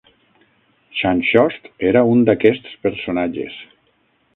Xanxost 1.01 1.69
era 1.91 2.03
un 2.15 2.27
d'aquests 2.31 2.77
personatges. 2.89 3.65